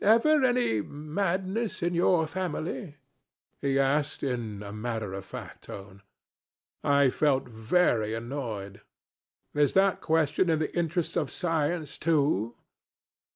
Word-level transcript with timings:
'Ever 0.00 0.44
any 0.44 0.80
madness 0.82 1.80
in 1.80 1.94
your 1.94 2.26
family?' 2.26 2.96
he 3.62 3.78
asked, 3.78 4.24
in 4.24 4.60
a 4.64 4.72
matter 4.72 5.14
of 5.14 5.24
fact 5.24 5.62
tone. 5.62 6.02
I 6.82 7.08
felt 7.08 7.48
very 7.48 8.12
annoyed. 8.12 8.80
'Is 9.54 9.74
that 9.74 10.00
question 10.00 10.50
in 10.50 10.58
the 10.58 10.76
interests 10.76 11.14
of 11.16 11.30
science 11.30 11.98
too?' 11.98 12.56